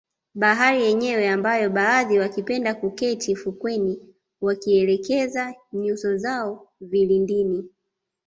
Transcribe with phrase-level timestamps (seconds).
[0.41, 7.69] Bahari yenyewe ambayo baadhi wakipenda kuketi fukweni wakielekeza nyuso zao vilindini